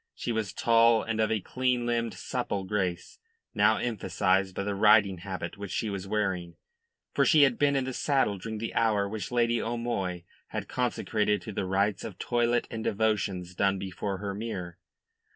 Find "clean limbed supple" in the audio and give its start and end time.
1.41-2.63